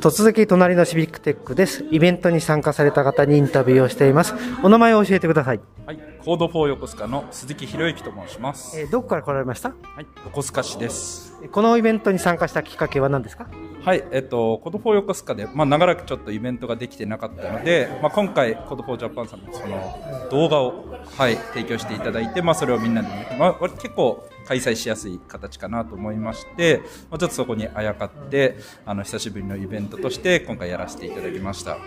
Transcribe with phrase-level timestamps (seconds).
[0.00, 1.84] 突撃隣のシビックテックです。
[1.90, 4.34] イベントに参加された方にインタビューをしています。
[4.62, 5.60] お名前を教えてください。
[5.86, 8.80] はい、 Code for 横須賀の鈴木宏之と申します。
[8.80, 9.68] えーどこから来られました？
[9.68, 11.34] はい、横須賀市です。
[11.52, 13.46] このイベントに参加したきっかけは何ですか？
[13.84, 20.86] はい、えっと、 Code for 横須賀で、まあ、長らくちょっとイベントができてなかったので、まあ、今回、 Code for Japan さんのその動画を、
[21.18, 23.08] はい、提供していただいて、まあ、それをみんなで
[23.38, 31.78] まあ、結構開催しやすい形かなと思いまして、まあ、ちょっとそこにあやかって、あの、久しぶりのイベントとして、今回やらせていただきました。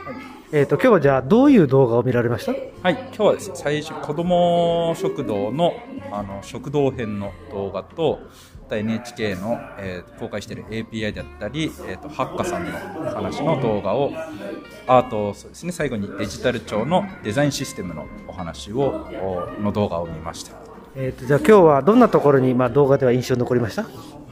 [0.52, 2.52] えっ、と、今日はじゃあどういう動画を見られました？
[2.52, 5.74] はい、今日はですね、最初、子ども食堂の
[6.12, 8.20] あの食堂編の動画と、
[8.70, 12.72] NHK の、えー公開している API であったり、えーと、ハッカさんの
[13.12, 14.12] 話の動画を、
[14.88, 19.08] あと、そうですね、最後にデジタル庁のデザインシステムのお話を、
[19.60, 20.67] おの動画を見ました。
[21.00, 23.86] えっ、と、じゃあ今日はどんなところに、まあ、動画では印象に残りました？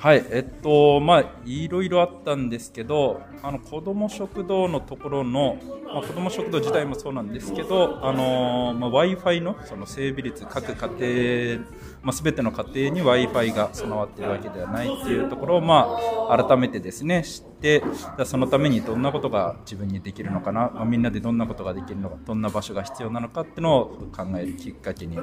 [0.06, 11.66] はい、えっと、まあ、いろいろあったんですけど、あの、子供食堂のところの、まあ、子供食堂自体もそうなんですけど、あの、まあ、Wi-Fi のその整備率、各家庭、
[12.04, 15.98] まあ、すべての家庭に Wi-Fi が備わっているわけではないっていうところを、ま
[16.30, 17.82] あ、改めてですね、知って、
[18.26, 25.18] そのためにどんなことが自分にできるのかな、まあ、みんなでどんなことができるのか、どんな場所が必要なのかっていうのを考えるきっかけに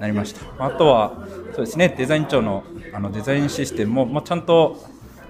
[0.00, 0.40] なりました。
[0.58, 4.84] まああとは、そうですね、デザイン庁のあのデザインシステムも、ま、ちゃんと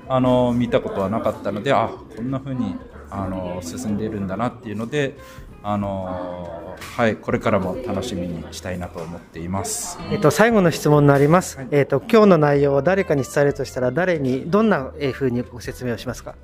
[0.09, 2.77] あの見たことはなかったので、あこんな風に
[3.11, 5.17] あの進んでいるんだなっていうので、
[5.62, 9.99] あのはい、これからも楽しみにしたいなと思っています。
[10.11, 11.59] えっ、と、最後の質問になります。
[11.71, 16.34] えっ、と、今日の内容を誰かに伝えるとしたら、誰に、どんな風にご説明をしますか？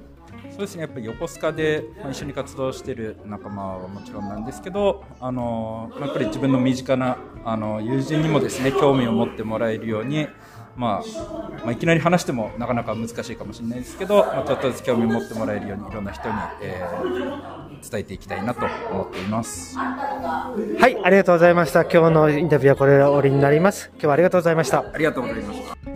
[0.50, 10.26] そうですね、やっぱり横須賀でまあ一緒に活動している仲間はもちろんなんですけど、あのまあやっぱり自分の身近なあの友人にもですね興味を持ってもらえるように、
[10.78, 19.76] まあまあ、いきなり話してもなかなか難しいかもしれないですけど、まあ、ちょっとずつ興味を持ってもらえるようにいろんな人に、えー伝えていきたいなと思っています。
[19.76, 21.82] はい、ありがとうございました。
[21.82, 23.90] 今日のインタビューはこれで終わりになります。
[23.94, 24.80] 今日はありがとうございました。
[24.80, 25.87] ありがとうございました。